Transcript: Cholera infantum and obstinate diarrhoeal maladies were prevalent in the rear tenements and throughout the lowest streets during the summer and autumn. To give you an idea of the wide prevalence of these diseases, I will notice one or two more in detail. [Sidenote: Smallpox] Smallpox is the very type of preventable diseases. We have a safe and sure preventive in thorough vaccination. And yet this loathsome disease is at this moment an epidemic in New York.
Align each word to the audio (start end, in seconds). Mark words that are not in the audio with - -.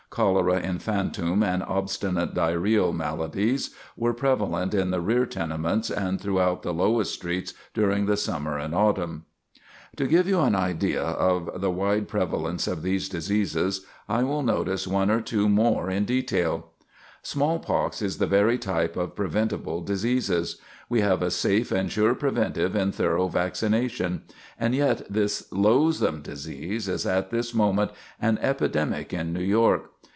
Cholera 0.13 0.59
infantum 0.59 1.41
and 1.41 1.63
obstinate 1.63 2.33
diarrhoeal 2.33 2.91
maladies 2.93 3.73
were 3.95 4.13
prevalent 4.13 4.73
in 4.73 4.89
the 4.91 4.99
rear 4.99 5.25
tenements 5.25 5.89
and 5.89 6.19
throughout 6.19 6.63
the 6.63 6.73
lowest 6.73 7.13
streets 7.13 7.53
during 7.73 8.07
the 8.07 8.17
summer 8.17 8.57
and 8.57 8.75
autumn. 8.75 9.23
To 9.95 10.05
give 10.07 10.27
you 10.27 10.41
an 10.41 10.53
idea 10.53 11.01
of 11.01 11.61
the 11.61 11.71
wide 11.71 12.09
prevalence 12.09 12.67
of 12.67 12.81
these 12.83 13.07
diseases, 13.07 13.85
I 14.09 14.23
will 14.23 14.43
notice 14.43 14.85
one 14.85 15.09
or 15.09 15.21
two 15.21 15.47
more 15.47 15.89
in 15.89 16.03
detail. 16.03 16.71
[Sidenote: 17.23 17.61
Smallpox] 17.63 17.67
Smallpox 17.67 18.01
is 18.01 18.17
the 18.17 18.27
very 18.27 18.57
type 18.57 18.97
of 18.97 19.15
preventable 19.15 19.79
diseases. 19.81 20.57
We 20.89 20.99
have 21.01 21.21
a 21.21 21.31
safe 21.31 21.71
and 21.71 21.89
sure 21.89 22.15
preventive 22.15 22.75
in 22.75 22.91
thorough 22.91 23.29
vaccination. 23.29 24.23
And 24.59 24.75
yet 24.75 25.03
this 25.09 25.49
loathsome 25.53 26.21
disease 26.21 26.89
is 26.89 27.05
at 27.05 27.29
this 27.29 27.53
moment 27.53 27.91
an 28.19 28.39
epidemic 28.41 29.13
in 29.13 29.31
New 29.31 29.39
York. 29.43 29.85